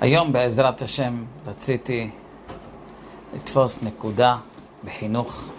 היום 0.00 0.32
בעזרת 0.32 0.82
השם 0.82 1.24
רציתי 1.46 2.10
לתפוס 3.34 3.82
נקודה 3.82 4.36
בחינוך. 4.84 5.52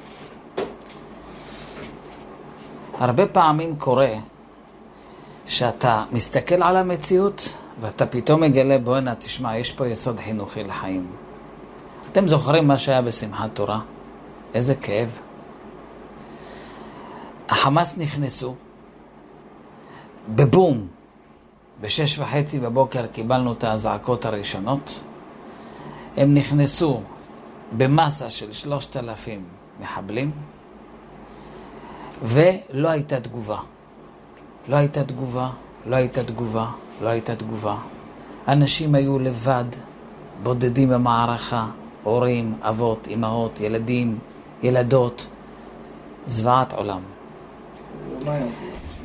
הרבה 2.94 3.28
פעמים 3.28 3.76
קורה 3.78 4.14
שאתה 5.46 6.04
מסתכל 6.12 6.64
על 6.64 6.78
המציאות 6.78 7.58
ואתה 7.80 8.06
פתאום 8.06 8.42
מגלה, 8.42 8.78
בואנה, 8.78 9.16
תשמע, 9.16 9.58
יש 9.58 9.72
פה 9.72 9.88
יסוד 9.88 10.20
חינוכי 10.20 10.64
לחיים. 10.64 11.08
אתם 12.12 12.28
זוכרים 12.28 12.68
מה 12.68 12.78
שהיה 12.78 13.02
בשמחת 13.02 13.50
תורה? 13.54 13.80
איזה 14.54 14.76
כאב. 14.76 15.20
החמאס 17.50 17.98
נכנסו 17.98 18.56
בבום. 20.30 21.01
בשש 21.82 22.20
וחצי 22.20 22.60
בבוקר 22.60 23.08
קיבלנו 23.08 23.54
את 23.54 23.64
האזעקות 23.64 24.26
הראשונות. 24.26 25.04
הם 26.18 26.34
נכנסו 26.34 27.02
במסה 27.78 28.30
של 28.30 28.54
שלושת 28.54 28.98
אלפים 28.98 29.44
מחבלים, 29.82 30.32
ולא 32.24 32.90
הייתה 32.90 33.20
תגובה. 33.20 33.60
לא 34.68 34.76
הייתה 34.76 35.04
תגובה, 35.04 35.50
לא 35.86 35.96
הייתה 35.96 36.24
תגובה, 36.24 36.68
לא 37.02 37.10
הייתה 37.10 37.36
תגובה. 37.36 37.78
אנשים 38.48 38.96
היו 38.96 39.20
לבד, 39.20 39.66
בודדים 40.44 40.90
במערכה, 40.90 41.68
הורים, 42.04 42.56
אבות, 42.62 43.08
אמהות, 43.08 43.60
ילדים, 43.60 44.20
ילדות. 44.64 45.28
זוועת 46.26 46.74
עולם. 46.74 47.02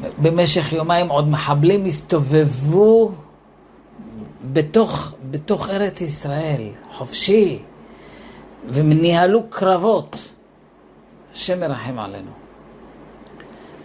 במשך 0.00 0.72
יומיים 0.72 1.08
עוד 1.08 1.28
מחבלים 1.28 1.84
הסתובבו 1.84 3.12
בתוך, 4.52 5.14
בתוך 5.30 5.68
ארץ 5.68 6.00
ישראל, 6.00 6.68
חופשי, 6.92 7.62
וניהלו 8.68 9.50
קרבות. 9.50 10.32
השם 11.32 11.60
מרחם 11.60 11.98
עלינו. 11.98 12.30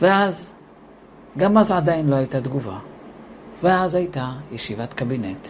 ואז, 0.02 0.52
גם 1.38 1.58
אז 1.58 1.72
עדיין 1.72 2.10
לא 2.10 2.16
הייתה 2.16 2.42
תגובה. 2.42 2.78
ואז 3.64 3.96
הייתה 3.96 4.32
ישיבת 4.52 4.94
קבינט, 4.94 5.48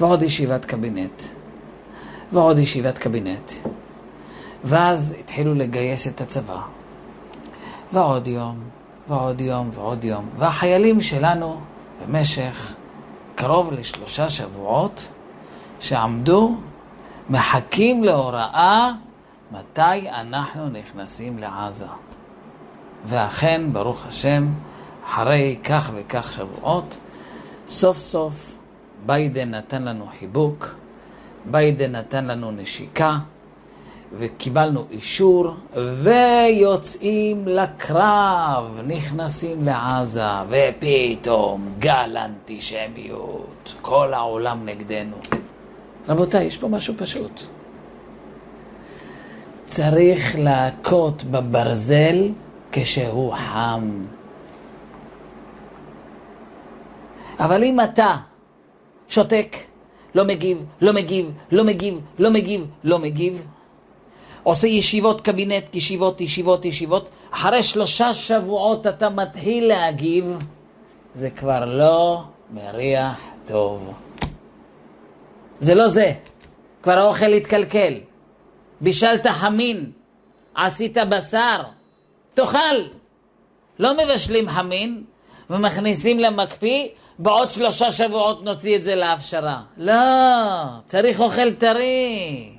ועוד 0.00 0.22
ישיבת 0.22 0.64
קבינט, 0.64 1.22
ועוד 2.32 2.58
ישיבת 2.58 2.98
קבינט. 2.98 3.52
ואז 4.64 5.14
התחילו 5.20 5.54
לגייס 5.54 6.06
את 6.06 6.20
הצבא. 6.20 6.60
ועוד 7.92 8.26
יום, 8.26 8.58
ועוד 9.08 9.40
יום, 9.40 9.70
ועוד 9.72 10.04
יום. 10.04 10.28
והחיילים 10.34 11.02
שלנו 11.02 11.60
במשך 12.02 12.74
קרוב 13.34 13.72
לשלושה 13.72 14.28
שבועות 14.28 15.08
שעמדו, 15.80 16.54
מחכים 17.30 18.04
להוראה 18.04 18.90
מתי 19.52 20.10
אנחנו 20.10 20.68
נכנסים 20.68 21.38
לעזה. 21.38 21.86
ואכן, 23.04 23.62
ברוך 23.72 24.06
השם, 24.06 24.48
אחרי 25.06 25.58
כך 25.64 25.90
וכך 25.94 26.32
שבועות, 26.32 26.96
סוף 27.68 27.98
סוף 27.98 28.56
ביידן 29.06 29.50
נתן 29.50 29.82
לנו 29.82 30.06
חיבוק, 30.18 30.74
ביידן 31.44 31.92
נתן 31.92 32.24
לנו 32.24 32.50
נשיקה, 32.50 33.18
וקיבלנו 34.18 34.84
אישור, 34.90 35.54
ויוצאים 35.74 37.48
לקרב, 37.48 38.80
נכנסים 38.86 39.64
לעזה, 39.64 40.24
ופתאום 40.48 41.74
גל 41.78 42.16
אנטישמיות, 42.24 43.74
כל 43.82 44.14
העולם 44.14 44.64
נגדנו. 44.64 45.16
רבותיי, 46.08 46.44
יש 46.44 46.58
פה 46.58 46.68
משהו 46.68 46.94
פשוט. 46.96 47.40
צריך 49.66 50.36
להכות 50.38 51.24
בברזל 51.24 52.28
כשהוא 52.72 53.34
חם. 53.34 54.04
אבל 57.38 57.64
אם 57.64 57.80
אתה 57.80 58.16
שותק, 59.08 59.56
לא 60.14 60.24
מגיב, 60.24 60.64
לא 60.80 60.92
מגיב, 60.92 61.32
לא 61.52 61.64
מגיב, 61.64 62.00
לא 62.18 62.30
מגיב, 62.30 62.66
לא 62.84 62.98
מגיב, 62.98 63.46
עושה 64.44 64.66
ישיבות 64.66 65.20
קבינט, 65.20 65.74
ישיבות, 65.74 66.20
ישיבות, 66.20 66.64
ישיבות, 66.64 67.08
אחרי 67.30 67.62
שלושה 67.62 68.14
שבועות 68.14 68.86
אתה 68.86 69.08
מתחיל 69.10 69.68
להגיב, 69.68 70.38
זה 71.14 71.30
כבר 71.30 71.64
לא 71.64 72.22
מריח 72.50 73.20
טוב. 73.46 73.92
זה 75.58 75.74
לא 75.74 75.88
זה, 75.88 76.12
כבר 76.82 76.98
האוכל 76.98 77.32
התקלקל. 77.32 77.94
בישלת 78.80 79.26
חמין, 79.26 79.90
עשית 80.54 80.96
בשר, 81.08 81.62
תאכל. 82.34 82.76
לא 83.78 83.92
מבשלים 84.04 84.48
חמין 84.48 85.04
ומכניסים 85.50 86.18
למקפיא, 86.18 86.88
בעוד 87.18 87.50
שלושה 87.50 87.92
שבועות 87.92 88.44
נוציא 88.44 88.76
את 88.76 88.84
זה 88.84 88.94
להפשרה. 88.94 89.62
לא, 89.76 89.92
צריך 90.86 91.20
אוכל 91.20 91.54
טרי. 91.54 92.53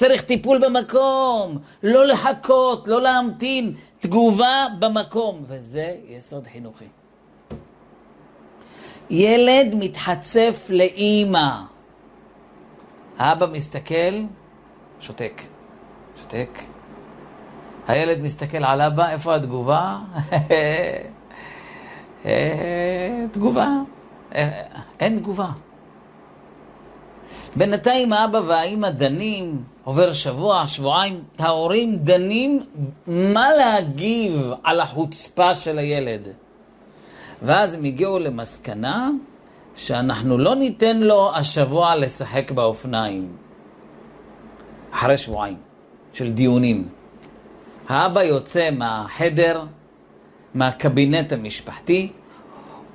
צריך 0.00 0.22
טיפול 0.22 0.58
במקום, 0.58 1.58
לא 1.82 2.06
לחכות, 2.06 2.88
לא 2.88 3.02
להמתין, 3.02 3.74
תגובה 4.00 4.66
במקום, 4.78 5.44
וזה 5.48 5.96
יסוד 6.08 6.46
חינוכי. 6.46 6.84
ילד 9.10 9.74
מתחצף 9.74 10.66
לאימא. 10.70 11.48
האבא 13.18 13.46
מסתכל, 13.46 14.14
שותק. 15.00 15.42
שותק. 16.20 16.58
הילד 17.88 18.22
מסתכל 18.22 18.64
על 18.64 18.80
אבא, 18.80 19.10
איפה 19.10 19.34
התגובה? 19.34 19.98
אה, 22.24 23.24
תגובה. 23.32 23.68
אה, 24.34 24.62
אין 25.00 25.16
תגובה. 25.16 25.48
בינתיים 27.56 28.12
האבא 28.12 28.40
והאימא 28.46 28.90
דנים, 28.90 29.62
עובר 29.84 30.12
שבוע, 30.12 30.66
שבועיים, 30.66 31.24
ההורים 31.38 31.96
דנים 31.96 32.60
מה 33.06 33.48
להגיב 33.58 34.52
על 34.64 34.80
החוצפה 34.80 35.54
של 35.54 35.78
הילד. 35.78 36.28
ואז 37.42 37.74
הם 37.74 37.84
הגיעו 37.84 38.18
למסקנה 38.18 39.10
שאנחנו 39.76 40.38
לא 40.38 40.54
ניתן 40.54 40.96
לו 40.96 41.34
השבוע 41.34 41.96
לשחק 41.96 42.50
באופניים. 42.50 43.36
אחרי 44.90 45.16
שבועיים 45.16 45.56
של 46.12 46.32
דיונים. 46.32 46.88
האבא 47.88 48.22
יוצא 48.22 48.70
מהחדר, 48.70 49.64
מהקבינט 50.54 51.32
המשפחתי, 51.32 52.12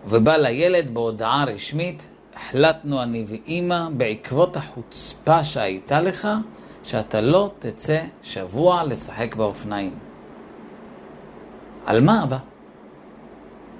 ובא 0.06 0.38
לילד 0.38 0.94
בהודעה 0.94 1.44
רשמית, 1.48 2.08
החלטנו 2.36 3.04
אני 3.04 3.26
ואימא, 3.28 3.90
בעקבות 3.90 4.58
החוצפה 4.58 5.44
שהייתה 5.44 6.02
לך, 6.02 6.28
שאתה 6.86 7.22
לא 7.22 7.52
תצא 7.60 8.02
שבוע 8.24 8.84
לשחק 8.84 9.36
באופניים. 9.36 10.00
על 11.86 12.02
מה, 12.02 12.24
אבא? 12.24 12.38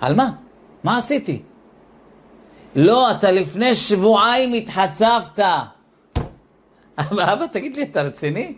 על 0.02 0.16
מה? 0.16 0.32
מה 0.84 0.98
עשיתי? 0.98 1.42
לא, 2.76 3.12
אתה 3.12 3.32
לפני 3.32 3.76
שבועיים 3.76 4.54
התחצפת. 4.54 5.40
אבא, 7.00 7.34
אבא, 7.34 7.46
תגיד 7.46 7.76
לי, 7.76 7.84
אתה 7.84 8.02
רציני? 8.02 8.56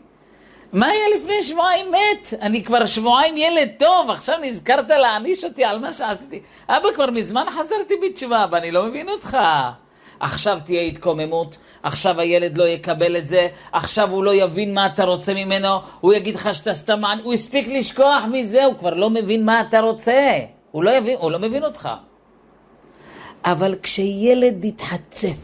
מה 0.74 0.86
היה 0.86 1.18
לפני 1.18 1.44
שבועיים 1.44 1.92
מת? 1.92 2.34
אני 2.42 2.64
כבר 2.64 2.86
שבועיים 2.86 3.38
ילד 3.38 3.70
טוב, 3.80 4.10
עכשיו 4.10 4.38
נזכרת 4.42 4.90
להעניש 4.90 5.44
אותי 5.44 5.66
על 5.66 5.80
מה 5.80 5.94
שעשיתי. 5.94 6.42
אבא, 6.70 6.92
כבר 6.96 7.12
מזמן 7.12 7.46
חזרתי 7.50 7.94
בתשובה, 8.06 8.44
אבא, 8.44 8.58
אני 8.58 8.72
לא 8.72 8.86
מבין 8.86 9.10
אותך. 9.10 9.38
עכשיו 10.20 10.60
תהיה 10.64 10.82
התקוממות, 10.82 11.58
עכשיו 11.84 12.20
הילד 12.20 12.58
לא 12.58 12.64
יקבל 12.64 13.18
את 13.18 13.28
זה, 13.28 13.48
עכשיו 13.72 14.12
הוא 14.12 14.24
לא 14.24 14.34
יבין 14.34 14.74
מה 14.74 14.86
אתה 14.86 15.04
רוצה 15.04 15.34
ממנו, 15.34 15.68
הוא 16.00 16.14
יגיד 16.14 16.36
לך 16.36 16.56
שאתה 16.56 16.74
סתם... 16.74 17.02
הוא 17.24 17.34
הספיק 17.34 17.68
לשכוח 17.68 18.24
מזה, 18.32 18.66
הוא 18.66 18.76
כבר 18.78 18.94
לא 18.94 19.10
מבין 19.10 19.46
מה 19.46 19.62
אתה 19.62 19.80
רוצה. 19.80 20.40
הוא 20.72 20.84
לא, 20.84 20.92
יבין, 20.92 21.18
הוא 21.20 21.32
לא 21.32 21.40
מבין 21.40 21.64
אותך. 21.64 21.90
אבל 23.46 23.76
כשילד 23.84 24.66
יתחצף, 24.66 25.38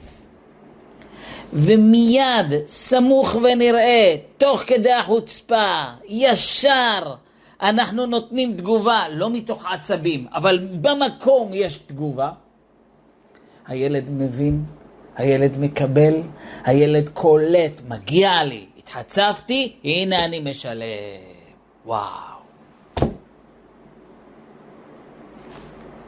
ומיד, 1.54 2.54
סמוך 2.68 3.36
ונראה, 3.36 4.16
תוך 4.38 4.62
כדי 4.68 4.92
החוצפה, 4.92 5.84
ישר, 6.08 7.16
אנחנו 7.62 8.06
נותנים 8.06 8.54
תגובה, 8.58 9.04
לא 9.12 9.30
מתוך 9.30 9.66
עצבים, 9.66 10.28
אבל 10.34 10.68
במקום 10.81 11.52
יש 11.54 11.78
תגובה, 11.78 12.30
הילד 13.68 14.10
מבין, 14.10 14.65
הילד 15.15 15.57
מקבל, 15.57 16.13
הילד 16.63 17.10
קולט, 17.10 17.81
מגיע 17.88 18.44
לי, 18.44 18.65
התחצפתי, 18.77 19.75
הנה 19.83 20.25
אני 20.25 20.39
משלם. 20.39 20.83
וואו. 21.86 22.33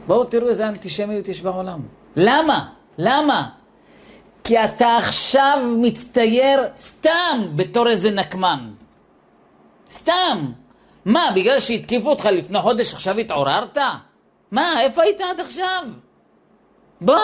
בואו 0.06 0.24
תראו 0.24 0.48
איזה 0.48 0.68
אנטישמיות 0.68 1.28
יש 1.28 1.42
בעולם. 1.42 1.80
למה? 2.16 2.68
למה? 2.98 3.48
כי 4.44 4.64
אתה 4.64 4.96
עכשיו 4.96 5.58
מצטייר 5.78 6.60
סתם 6.78 7.52
בתור 7.56 7.88
איזה 7.88 8.10
נקמן. 8.10 8.70
סתם. 9.90 10.52
מה, 11.04 11.30
בגלל 11.34 11.60
שהתקיפו 11.60 12.10
אותך 12.10 12.26
לפני 12.26 12.60
חודש 12.60 12.94
עכשיו 12.94 13.18
התעוררת? 13.18 13.78
מה, 14.50 14.80
איפה 14.80 15.02
היית 15.02 15.20
עד 15.20 15.40
עכשיו? 15.40 15.84
בוא. 17.00 17.16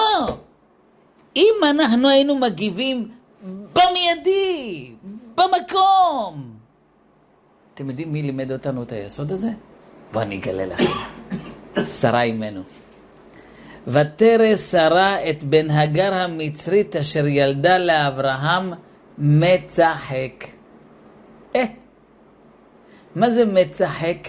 אם 1.37 1.55
אנחנו 1.71 2.09
היינו 2.09 2.37
מגיבים 2.37 3.09
במיידי, 3.43 4.93
במקום. 5.35 6.53
אתם 7.75 7.91
יודעים 7.91 8.13
מי 8.13 8.23
לימד 8.23 8.53
אותנו 8.53 8.83
את 8.83 8.93
היסוד 8.93 9.33
הזה? 9.33 9.49
בואו 10.13 10.25
אני 10.25 10.39
אגלה 10.39 10.67
לכם. 10.67 10.91
שרה 12.01 12.23
אימנו. 12.23 12.63
ותרא 13.87 14.57
שרה 14.57 15.31
את 15.31 15.45
בן 15.45 15.71
הגר 15.71 16.15
המצרית 16.15 16.97
אשר 16.97 17.27
ילדה 17.27 17.79
לאברהם 17.79 18.73
מצחק. 19.19 20.45
אה, 21.57 21.65
מה 23.15 23.31
זה 23.31 23.45
מצחק? 23.45 24.29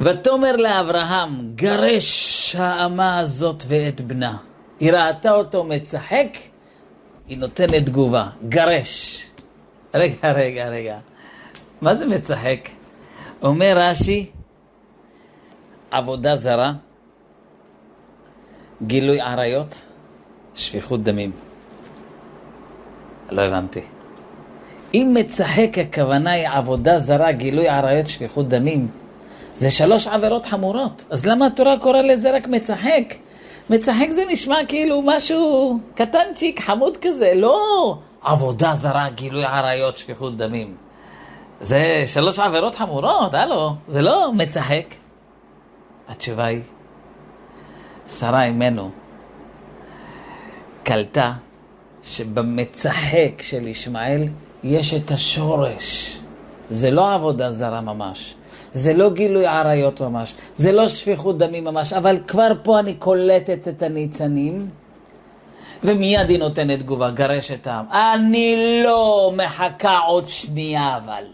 ותאמר 0.00 0.56
לאברהם, 0.56 1.52
גרש 1.54 2.56
האמה 2.58 3.18
הזאת 3.18 3.64
ואת 3.68 4.00
בנה. 4.00 4.36
היא 4.80 4.92
ראתה 4.92 5.30
אותו 5.30 5.64
מצחק, 5.64 6.28
היא 7.28 7.38
נותנת 7.38 7.86
תגובה, 7.86 8.28
גרש. 8.48 9.26
רגע, 9.94 10.32
רגע, 10.32 10.68
רגע. 10.68 10.98
מה 11.80 11.94
זה 11.94 12.06
מצחק? 12.06 12.68
אומר 13.42 13.74
רש"י, 13.76 14.30
עבודה 15.90 16.36
זרה, 16.36 16.72
גילוי 18.86 19.20
עריות, 19.20 19.80
שפיכות 20.54 21.02
דמים. 21.02 21.32
לא 23.30 23.42
הבנתי. 23.42 23.80
אם 24.94 25.14
מצחק 25.20 25.78
הכוונה 25.80 26.30
היא 26.30 26.48
עבודה 26.48 26.98
זרה, 26.98 27.32
גילוי 27.32 27.68
עריות, 27.68 28.06
שפיכות 28.06 28.48
דמים, 28.48 28.88
זה 29.56 29.70
שלוש 29.70 30.06
עבירות 30.06 30.46
חמורות. 30.46 31.04
אז 31.10 31.26
למה 31.26 31.46
התורה 31.46 31.78
קורא 31.78 32.02
לזה 32.02 32.36
רק 32.36 32.46
מצחק? 32.46 33.14
מצחק 33.70 34.06
זה 34.10 34.24
נשמע 34.28 34.56
כאילו 34.68 35.02
משהו 35.04 35.78
קטנצ'יק, 35.94 36.60
חמוד 36.60 36.96
כזה, 37.00 37.32
לא 37.36 37.96
עבודה 38.22 38.74
זרה, 38.74 39.08
גילוי 39.08 39.44
עריות, 39.44 39.96
שפיכות 39.96 40.36
דמים. 40.36 40.76
זה 41.60 42.04
שלוש 42.06 42.38
עבירות 42.38 42.74
חמורות, 42.74 43.34
הלו, 43.34 43.74
זה 43.88 44.02
לא 44.02 44.32
מצחק. 44.32 44.84
התשובה 46.08 46.44
היא, 46.44 46.60
שרה 48.18 48.44
אימנו 48.44 48.90
קלטה 50.82 51.32
שבמצחק 52.02 53.42
של 53.42 53.68
ישמעאל 53.68 54.28
יש 54.64 54.94
את 54.94 55.10
השורש. 55.10 56.18
זה 56.70 56.90
לא 56.90 57.14
עבודה 57.14 57.50
זרה 57.50 57.80
ממש. 57.80 58.34
זה 58.74 58.92
לא 58.94 59.10
גילוי 59.10 59.46
עריות 59.46 60.00
ממש, 60.00 60.34
זה 60.56 60.72
לא 60.72 60.88
שפיכות 60.88 61.38
דמים 61.38 61.64
ממש, 61.64 61.92
אבל 61.92 62.18
כבר 62.26 62.48
פה 62.62 62.78
אני 62.78 62.94
קולטת 62.94 63.68
את 63.68 63.82
הניצנים, 63.82 64.68
ומיד 65.84 66.30
היא 66.30 66.38
נותנת 66.38 66.78
תגובה, 66.78 67.10
גרש 67.10 67.50
את 67.50 67.66
העם. 67.66 67.86
אני 67.90 68.82
לא 68.84 69.32
מחכה 69.36 69.98
עוד 69.98 70.28
שנייה 70.28 70.96
אבל. 70.96 71.24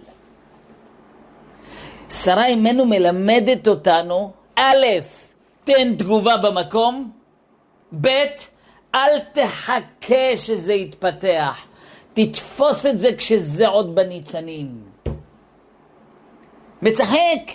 שרה 2.11 2.47
אימנו 2.47 2.87
מלמדת 2.87 3.69
אותנו, 3.69 4.31
א', 4.57 4.87
תן 5.65 5.95
תגובה 5.97 6.37
במקום, 6.37 7.11
ב', 8.01 8.09
אל 8.95 9.19
תחכה 9.33 10.37
שזה 10.37 10.75
יתפתח, 10.75 11.67
תתפוס 12.15 12.87
את 12.87 12.99
זה 12.99 13.09
כשזה 13.17 13.69
עוד 13.69 13.95
בניצנים. 13.95 14.90
מצחק, 16.83 17.51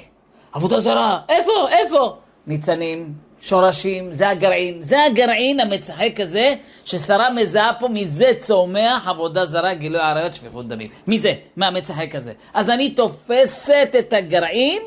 עבודה 0.53 0.79
זרה, 0.79 1.19
איפה, 1.29 1.51
איפה? 1.69 2.17
ניצנים, 2.47 3.13
שורשים, 3.41 4.13
זה 4.13 4.29
הגרעין, 4.29 4.81
זה 4.81 5.03
הגרעין 5.03 5.59
המצחק 5.59 6.19
הזה, 6.19 6.53
ששרה 6.85 7.29
מזהה 7.29 7.73
פה, 7.79 7.87
מזה 7.87 8.31
צומח 8.39 9.07
עבודה 9.07 9.45
זרה, 9.45 9.73
גילוי 9.73 10.01
עריות, 10.01 10.33
שפיכות 10.33 10.67
דמים. 10.67 10.89
מזה, 11.07 11.33
מהמצחק 11.55 12.15
הזה. 12.15 12.33
אז 12.53 12.69
אני 12.69 12.89
תופסת 12.89 13.95
את 13.99 14.13
הגרעין, 14.13 14.81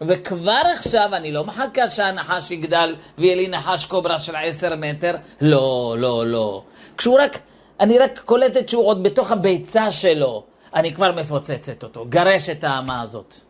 וכבר 0.00 0.62
עכשיו 0.74 1.10
אני 1.12 1.32
לא 1.32 1.44
מחכה 1.44 1.90
שהנחש 1.90 2.50
יגדל 2.50 2.96
ויהיה 3.18 3.36
לי 3.36 3.48
נחש 3.48 3.84
קוברה 3.84 4.18
של 4.18 4.36
עשר 4.36 4.76
מטר, 4.76 5.16
לא, 5.40 5.96
לא, 5.98 6.26
לא. 6.26 6.62
כשהוא 6.98 7.18
רק, 7.20 7.38
אני 7.80 7.98
רק 7.98 8.18
קולטת 8.18 8.68
שהוא 8.68 8.86
עוד 8.86 9.02
בתוך 9.02 9.32
הביצה 9.32 9.92
שלו, 9.92 10.44
אני 10.74 10.94
כבר 10.94 11.12
מפוצצת 11.12 11.82
אותו, 11.82 12.06
גרש 12.08 12.48
את 12.48 12.64
האמה 12.64 13.02
הזאת. 13.02 13.49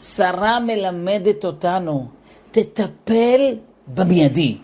שרה 0.00 0.60
מלמדת 0.60 1.44
אותנו, 1.44 2.06
תטפל 2.50 3.56
במיידי. 3.86 4.56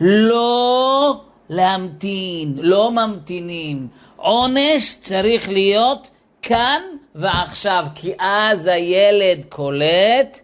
לא 0.00 1.20
להמתין, 1.48 2.54
לא 2.56 2.90
ממתינים. 2.90 3.88
עונש 4.16 4.96
צריך 5.00 5.48
להיות 5.48 6.10
כאן 6.42 6.82
ועכשיו, 7.14 7.86
כי 7.94 8.12
אז 8.18 8.66
הילד 8.66 9.44
קולט, 9.48 10.40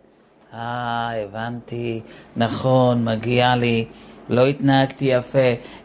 אה, 0.55 1.11
הבנתי, 1.23 2.01
נכון, 2.37 3.05
מגיע 3.05 3.57
לי. 3.57 3.85
לא 4.31 4.47
התנהגתי 4.47 5.05
יפה, 5.05 5.39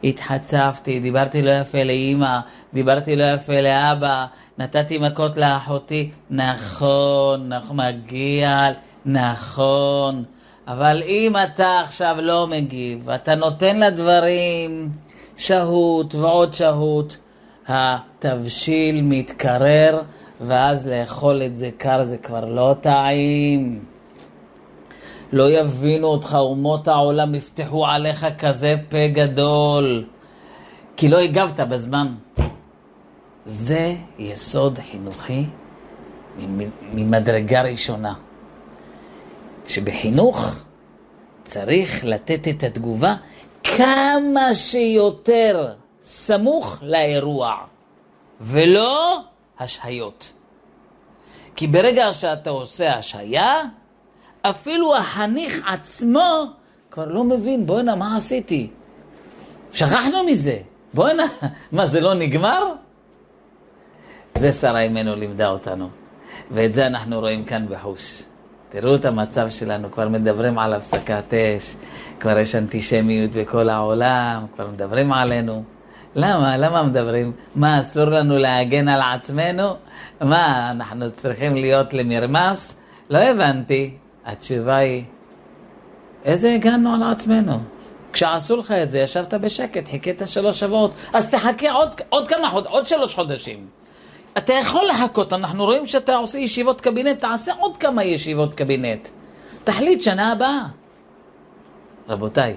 התחצפתי, 0.04 1.00
דיברתי 1.00 1.42
לא 1.42 1.52
יפה 1.52 1.84
לאימא, 1.84 2.40
דיברתי 2.74 3.16
לא 3.16 3.24
יפה 3.24 3.62
לאבא, 3.62 4.26
נתתי 4.58 4.98
מכות 4.98 5.38
לאחותי, 5.38 6.10
נכון, 6.30 7.50
נכון, 7.50 7.78
מגיע, 7.78 8.70
נכון. 9.06 10.24
אבל 10.68 11.04
אם 11.06 11.34
אתה 11.44 11.82
עכשיו 11.84 12.16
לא 12.22 12.48
מגיב, 12.48 13.10
אתה 13.10 13.36
נותן 13.36 13.80
לדברים 13.80 14.90
שהות 15.38 16.16
ועוד 16.16 16.54
שהות, 16.54 17.18
התבשיל 17.68 19.02
מתקרר, 19.02 20.02
ואז 20.42 20.88
לאכול 20.88 21.42
את 21.42 21.58
זה 21.58 21.70
קר 21.78 22.04
זה 22.04 22.18
כבר 22.18 22.46
לא 22.46 22.76
טעים. 22.82 23.95
לא 25.32 25.52
יבינו 25.52 26.08
אותך, 26.08 26.36
אומות 26.40 26.88
העולם 26.88 27.36
יפתחו 27.36 27.88
עליך 27.88 28.26
כזה 28.38 28.76
פה 28.90 29.08
גדול, 29.08 30.06
כי 30.98 31.10
לא 31.10 31.20
הגבת 31.20 31.60
בזמן. 31.60 32.16
זה 33.46 33.96
יסוד 34.20 34.80
חינוכי 34.80 35.46
ממדרגה 36.94 37.62
ראשונה. 37.62 38.14
שבחינוך 39.68 40.56
צריך 41.44 42.06
לתת 42.06 42.48
את 42.48 42.64
התגובה 42.64 43.16
כמה 43.64 44.56
שיותר 44.56 45.74
סמוך 46.04 46.80
לאירוע, 46.82 47.56
ולא 48.42 49.20
השהיות. 49.60 50.34
כי 51.56 51.68
ברגע 51.68 52.14
שאתה 52.14 52.50
עושה 52.50 52.96
השהיה, 52.96 53.64
אפילו 54.50 54.96
החניך 54.96 55.62
עצמו 55.68 56.46
כבר 56.92 57.06
לא 57.06 57.24
מבין, 57.24 57.66
בואנה, 57.66 57.96
מה 57.96 58.18
עשיתי? 58.18 58.70
שכחנו 59.74 60.24
מזה. 60.26 60.58
בואנה, 60.94 61.24
מה, 61.72 61.88
זה 61.88 62.02
לא 62.02 62.14
נגמר? 62.14 62.64
זה 64.38 64.52
שרה 64.52 64.82
אימנו 64.82 65.16
לימדה 65.16 65.48
אותנו, 65.48 65.90
ואת 66.52 66.74
זה 66.74 66.88
אנחנו 66.88 67.20
רואים 67.20 67.44
כאן 67.44 67.66
בחוש. 67.70 68.24
תראו 68.70 68.96
את 68.96 69.06
המצב 69.06 69.50
שלנו, 69.50 69.92
כבר 69.92 70.10
מדברים 70.10 70.60
על 70.60 70.74
הפסקת 70.74 71.34
אש, 71.34 71.76
כבר 72.20 72.38
יש 72.38 72.56
אנטישמיות 72.56 73.32
בכל 73.32 73.70
העולם, 73.70 74.46
כבר 74.56 74.68
מדברים 74.68 75.14
עלינו. 75.14 75.64
למה? 76.16 76.58
למה 76.58 76.84
מדברים? 76.84 77.32
מה, 77.56 77.82
אסור 77.82 78.06
לנו 78.06 78.38
להגן 78.38 78.88
על 78.88 79.02
עצמנו? 79.02 79.76
מה, 80.22 80.72
אנחנו 80.72 81.12
צריכים 81.12 81.56
להיות 81.56 81.94
למרמס? 81.94 82.76
לא 83.10 83.18
הבנתי. 83.18 83.98
התשובה 84.26 84.76
היא, 84.76 85.04
איזה 86.26 86.54
הגנו 86.54 86.94
על 86.94 87.04
עצמנו? 87.04 87.60
כשעשו 88.14 88.56
לך 88.56 88.72
את 88.72 88.90
זה, 88.90 89.00
ישבת 89.00 89.34
בשקט, 89.34 89.90
חיכית 89.90 90.22
שלוש 90.26 90.60
שבועות, 90.60 90.94
אז 91.14 91.30
תחכה 91.30 91.72
עוד, 91.72 92.02
עוד 92.10 92.28
כמה 92.28 92.50
חודשים, 92.50 92.72
עוד 92.72 92.88
שלוש 92.88 93.16
חודשים. 93.16 93.68
אתה 94.38 94.54
יכול 94.54 94.88
לחכות, 94.88 95.34
אנחנו 95.34 95.64
רואים 95.64 95.86
שאתה 95.86 96.16
עושה 96.16 96.38
ישיבות 96.38 96.82
קבינט, 96.82 97.20
תעשה 97.20 97.54
עוד 97.60 97.78
כמה 97.78 98.04
ישיבות 98.04 98.54
קבינט. 98.54 99.10
תחליט 99.64 100.02
שנה 100.02 100.32
הבאה. 100.32 100.66
רבותיי, 102.10 102.56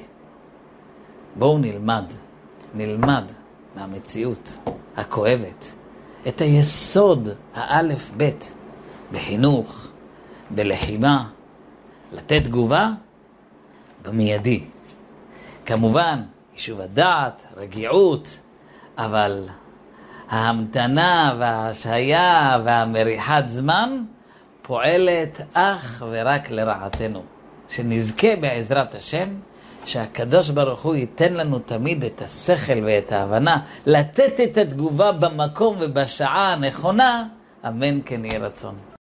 בואו 1.36 1.58
נלמד, 1.58 2.04
נלמד 2.74 3.24
מהמציאות 3.76 4.58
הכואבת 4.96 5.74
את 6.28 6.40
היסוד 6.40 7.28
האלף-בית 7.54 8.54
בחינוך, 9.12 9.88
בלחימה, 10.50 11.28
לתת 12.12 12.44
תגובה 12.44 12.90
במיידי. 14.02 14.64
כמובן, 15.66 16.22
יישוב 16.52 16.80
הדעת, 16.80 17.42
רגיעות, 17.56 18.40
אבל 18.98 19.48
ההמתנה 20.28 21.34
וההשהיה 21.38 22.58
והמריחת 22.64 23.48
זמן 23.48 24.02
פועלת 24.62 25.40
אך 25.52 26.04
ורק 26.10 26.50
לרעתנו. 26.50 27.22
שנזכה 27.68 28.36
בעזרת 28.36 28.94
השם, 28.94 29.28
שהקדוש 29.84 30.50
ברוך 30.50 30.82
הוא 30.82 30.94
ייתן 30.94 31.34
לנו 31.34 31.58
תמיד 31.58 32.04
את 32.04 32.22
השכל 32.22 32.84
ואת 32.86 33.12
ההבנה, 33.12 33.58
לתת 33.86 34.40
את 34.40 34.56
התגובה 34.58 35.12
במקום 35.12 35.76
ובשעה 35.80 36.52
הנכונה, 36.52 37.24
אמן 37.66 38.00
כן 38.04 38.24
יהי 38.24 38.38
רצון. 38.38 38.87